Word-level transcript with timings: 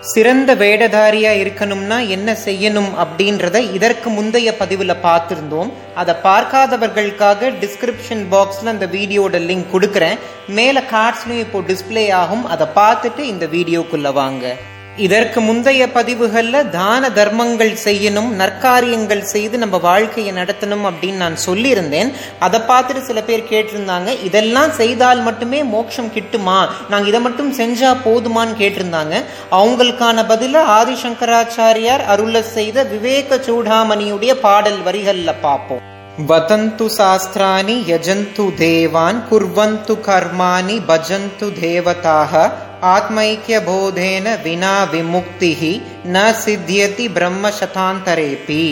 சிறந்த 0.00 0.54
வேடதாரியா 0.54 1.32
இருக்கணும்னா 1.40 2.08
என்ன 2.08 2.36
செய்யணும் 2.44 2.88
அப்படின்றத 3.02 3.72
இதற்கு 3.72 4.10
முந்தைய 4.10 4.54
பதிவுல 4.58 4.94
பார்த்துருந்தோம். 5.02 5.72
அதை 5.94 6.14
பார்க்காதவர்களுக்காக 6.22 7.50
டிஸ்கிரிப்ஷன் 7.62 8.24
பாக்ஸ்ல 8.30 8.64
அந்த 8.64 8.86
வீடியோட 8.86 9.38
லிங்க் 9.48 9.72
கொடுக்குறேன். 9.72 10.18
மேல 10.48 10.82
கார்ட்ஸ்லயும் 10.92 11.44
இப்போ 11.46 11.60
டிஸ்ப்ளே 11.60 12.12
ஆகும். 12.12 12.46
அதை 12.46 12.66
பார்த்துட்டு 12.74 13.18
இந்த 13.18 13.46
வீடியோக்குள்ள 13.46 14.12
வாங்க. 14.12 14.56
இதற்கு 14.96 15.40
முந்தைய 15.40 15.86
பதிவுகள்ல 15.86 16.68
தான 16.68 17.10
தர்மங்கள் 17.10 17.76
செய்யணும் 17.84 18.30
நற்காரியங்கள் 18.30 19.20
செய்து 19.20 19.58
நம்ம 19.58 19.76
வாழ்க்கையை 19.78 20.34
நடத்தணும் 20.34 20.90
அப்படின்னு 20.90 21.14
நான் 21.14 21.36
சொல்லியிருந்தேன். 21.46 22.12
அதை 22.38 22.60
பார்த்துட்டு 22.60 23.00
சில 23.00 23.22
பேர் 23.22 23.46
கேட்டிருந்தாங்க 23.50 24.22
இதெல்லாம் 24.24 24.70
செய்தால் 24.70 25.22
மட்டுமே 25.22 25.62
மோட்சம் 25.62 26.12
கிட்டுமா? 26.14 26.68
நாங்கள் 26.88 27.08
இதை 27.08 27.20
மட்டும் 27.20 27.54
செஞ்சா 27.54 27.96
போதுமான்னு 28.04 28.54
கேட்டிருந்தாங்க. 28.58 29.22
அவங்களுக்கான 29.50 30.26
பதில 30.26 30.64
ஆதிசங்கராச்சாரியார் 30.64 32.04
அருள 32.04 32.42
செய்த 32.42 32.82
விவேக 32.82 33.36
சூடாமணியுடைய 33.36 34.34
பாடல் 34.34 34.78
வரிகள்ல 34.84 35.34
பார்ப்போம். 35.40 35.98
வதந்து 36.27 36.85
சாஸ்திராணி 36.97 37.75
யஜந்து 37.87 38.43
தேவான் 38.59 39.19
குர்வந்து 39.29 39.95
கர்மாணி 40.05 40.77
பஜந்து 40.87 41.47
தேவதாக 41.59 42.33
ஆத்மைக்கியபோதேன 42.93 44.35
வினா 44.43 44.75
விமுக்திஹி 44.91 45.73
ந 46.07 46.25
சித்தியதி 46.41 47.07
பிரம்ம 47.13 47.51
சதாந்தரேபி 47.59 48.65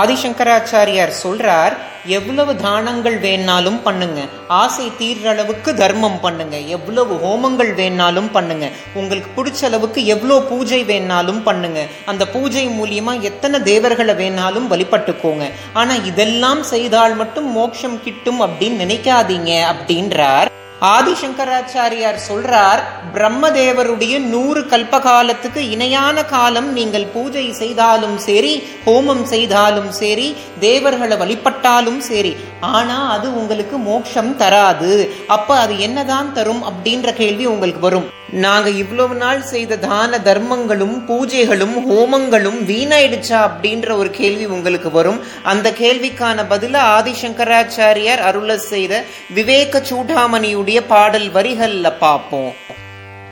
ஆதிசங்கராச்சாரியார் 0.00 1.14
சொல்றார் 1.22 1.74
எவ்வளவு 2.05 2.55
தானங்கள் 2.55 3.17
வேணாலும் 3.19 3.81
பண்ணுங்க. 3.83 4.21
ஆசை 4.47 4.91
தீர்ற 4.99 5.27
அளவுக்கு 5.27 5.75
தர்மம் 5.75 6.19
பண்ணுங்க. 6.19 6.57
எவ்வளவு 6.57 7.15
ஹோமங்கள் 7.23 7.71
வேணாலும் 7.81 8.31
பண்ணுங்க. 8.31 8.69
உங்களுக்கு 8.93 9.29
பிடிச்ச 9.37 9.63
அளவுக்கு 9.65 10.05
எவ்வளோ 10.05 10.39
பூஜை 10.39 10.83
வேணாலும் 10.83 11.41
பண்ணுங்க. 11.43 11.81
அந்த 12.05 12.27
பூஜை 12.27 12.67
மூலியமா 12.67 13.21
எத்தனை 13.21 13.61
தேவர்களை 13.61 14.15
வேணாலும் 14.15 14.69
வழிபட்டுக்கோங்க. 14.73 15.47
ஆனா 15.73 15.93
இதெல்லாம் 15.93 16.63
செய்தால் 16.63 17.15
மட்டும் 17.15 17.51
மோட்சம் 17.51 18.01
கிட்டும் 18.03 18.41
அப்படின்னு 18.41 18.83
நினைக்காதீங்க 18.85 19.51
அப்படின்றார் 19.73 20.51
ஆதிசங்கராச்சாரியார் 20.81 22.19
சொல்றார் 22.27 22.81
பிரம்மதேவருடைய 23.13 24.15
நூறு 24.25 24.61
கல்ப 24.65 24.99
காலத்துக்கு 24.99 25.61
இணையான 25.69 26.23
காலம் 26.25 26.73
நீங்கள் 26.73 27.05
பூஜை 27.05 27.45
செய்தாலும் 27.53 28.17
சரி 28.17 28.53
ஹோமம் 28.85 29.23
செய்தாலும் 29.25 29.91
சரி 29.91 30.27
தேவர்களை 30.59 31.17
வழிபட்டாலும் 31.17 32.01
சரி 32.01 32.33
ஆனா 32.59 33.11
அது 33.11 33.37
உங்களுக்கு 33.37 33.77
மோட்சம் 33.77 34.37
தராது. 34.37 35.09
அப்ப 35.27 35.57
அது 35.57 35.79
என்னதான் 35.79 36.33
தரும் 36.33 36.63
அப்படின்ற 36.63 37.13
கேள்வி 37.13 37.45
உங்களுக்கு 37.45 37.79
வரும். 37.79 38.09
நாங்க 38.31 38.69
இவ்வளவு 38.69 39.15
நாள் 39.15 39.41
செய்த 39.41 39.77
தான 39.77 40.17
தர்மங்களும் 40.17 41.05
பூஜைகளும் 41.07 41.75
ஹோமங்களும் 41.89 42.59
வீணாயிடுச்சா 42.67 43.49
அப்படின்ற 43.49 43.97
ஒரு 43.97 44.09
கேள்வி 44.09 44.45
உங்களுக்கு 44.45 44.91
வரும். 44.91 45.19
அந்த 45.43 45.71
கேள்விக்கான 45.71 46.45
பதில 46.49 46.79
ஆதிசங்கராச்சாரியார் 46.79 48.19
அருள 48.19 48.57
செய்த 48.57 49.03
விவேக 49.29 49.81
சூடாமணியுடைய 49.89 50.81
பாடல் 50.87 51.29
வரிகள்ல 51.31 51.97
பார்ப்போம் 51.97 52.53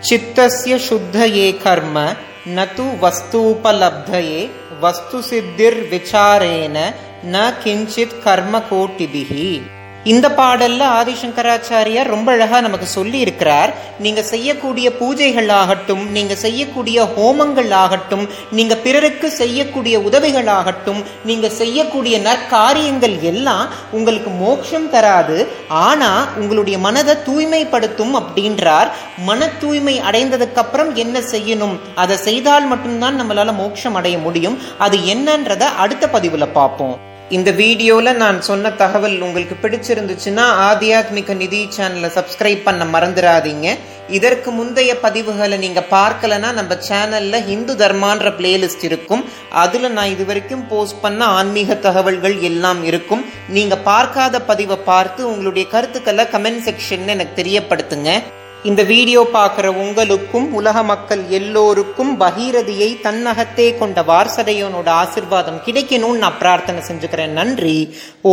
சித்தசிய 0.00 0.76
சுத்தயே 0.76 1.56
கர்ம 1.56 2.14
நது 2.56 2.86
வஸ்தூபலப்தயே 3.02 4.50
வஸ்து 4.80 5.22
சித்திர் 5.22 5.88
விசாரேன 5.88 6.94
ந 7.30 7.52
கிஞ்சித் 7.64 8.22
கர்ம 8.22 8.62
கோட்டிபிகி 8.70 9.62
இந்த 10.04 10.28
பாடல்ல 10.28 10.84
ஆதிசங்கராச்சாரியார் 11.00 12.08
ரொம்ப 12.08 12.32
அழகா 12.32 12.60
நமக்கு 12.60 12.86
சொல்லி 12.86 13.18
இருக்கிறார் 13.18 13.74
நீங்க 13.98 14.22
செய்யக்கூடிய 14.22 14.90
பூஜைகள் 14.90 15.50
ஆகட்டும் 15.50 16.10
நீங்க 16.10 16.34
செய்யக்கூடிய 16.34 17.02
ஹோமங்கள் 17.02 17.70
ஆகட்டும் 17.72 18.28
நீங்க 18.50 18.76
பிறருக்கு 18.76 19.30
செய்யக்கூடிய 19.30 20.00
உதவிகள் 20.00 20.46
ஆகட்டும் 20.46 21.04
நீங்க 21.24 21.48
செய்யக்கூடிய 21.48 22.18
நற்காரியங்கள் 22.18 23.20
எல்லாம் 23.20 23.68
உங்களுக்கு 23.90 24.30
மோட்சம் 24.30 24.90
தராது. 24.90 25.48
ஆனா 25.68 26.28
உங்களுடைய 26.36 26.78
மனதை 26.78 27.16
தூய்மைப்படுத்தும் 27.24 28.16
அப்படின்றார். 28.16 28.90
மன 29.18 29.48
தூய்மை 29.48 30.00
அடைந்ததுக்கு 30.00 30.54
அப்புறம் 30.54 30.94
என்ன 30.94 31.18
செய்யணும்? 31.18 31.78
அதை 31.94 32.16
செய்தால் 32.16 32.66
மட்டும்தான் 32.66 33.22
நம்மளால 33.22 33.54
மோட்சம் 33.54 33.94
அடைய 33.94 34.18
முடியும். 34.18 34.58
அது 34.78 34.96
என்னன்றத 34.96 35.60
அடுத்த 35.60 36.08
பதிவுல 36.12 36.46
பார்ப்போம். 36.52 37.10
இந்த 37.36 37.50
வீடியோவில் 37.60 38.18
நான் 38.22 38.38
சொன்ன 38.46 38.70
தகவல் 38.80 39.14
உங்களுக்கு 39.26 39.54
பிடிச்சிருந்துச்சுன்னா 39.60 40.44
ஆத்தியாத்மிக 40.66 41.34
நிதி 41.42 41.60
சேனலை 41.76 42.08
சப்ஸ்கிரைப் 42.16 42.66
பண்ண 42.66 42.84
மறந்துடாதீங்க. 42.94 43.68
இதற்கு 44.16 44.50
முந்தைய 44.56 44.94
பதிவுகளை 45.04 45.56
நீங்கள் 45.62 45.88
பார்க்கலனா 45.94 46.50
நம்ம 46.58 46.76
சேனலில் 46.88 47.46
ஹிந்து 47.48 47.76
தர்மான்ற 47.82 48.32
பிளேலிஸ்ட் 48.40 48.84
இருக்கும். 48.88 49.22
அதில் 49.62 49.94
நான் 49.96 50.12
இது 50.14 50.26
வரைக்கும் 50.30 50.66
போஸ்ட் 50.72 51.02
பண்ண 51.06 51.22
ஆன்மீக 51.38 51.78
தகவல்கள் 51.88 52.36
எல்லாம் 52.50 52.82
இருக்கும். 52.90 53.24
நீங்கள் 53.56 53.84
பார்க்காத 53.90 54.42
பதிவை 54.52 54.78
பார்த்து 54.92 55.22
உங்களுடைய 55.32 55.66
கருத்துக்களை 55.74 56.26
கமெண்ட் 56.36 56.64
செக்ஷன்ல 56.68 57.16
எனக்கு 57.18 57.40
தெரியப்படுத்துங்க. 57.42 58.10
இந்த 58.64 58.82
வீடியோ 58.82 59.20
பார்க்குற 59.34 59.66
உங்களுக்கும் 59.66 60.54
உலக 60.54 60.82
மக்கள் 60.82 61.22
எல்லோருக்கும் 61.28 62.20
பகீரதியை 62.20 63.00
தன்னகத்தே 63.00 63.78
கொண்ட 63.78 64.02
வாரசதையோனோட 64.02 64.90
ஆசிர்வாதம் 65.02 65.60
கிடைக்கணும்னு 65.66 66.18
நான் 66.18 66.38
பிரார்த்தனை 66.38 66.82
செஞ்சுக்கிறேன். 66.82 67.32
நன்றி. 67.40 67.96
ஓ 68.20 68.30